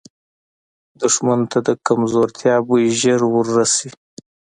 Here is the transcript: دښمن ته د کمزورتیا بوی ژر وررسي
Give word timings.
دښمن 1.01 1.39
ته 1.51 1.59
د 1.67 1.69
کمزورتیا 1.87 2.55
بوی 2.67 2.83
ژر 2.99 3.21
وررسي 3.33 3.89